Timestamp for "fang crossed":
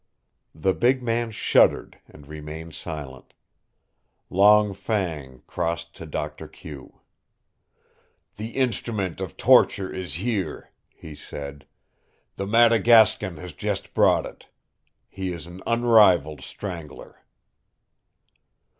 4.73-5.93